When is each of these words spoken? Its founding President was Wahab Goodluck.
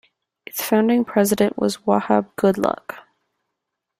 Its 0.47 0.63
founding 0.63 1.05
President 1.05 1.59
was 1.59 1.77
Wahab 1.85 2.33
Goodluck. 2.35 3.01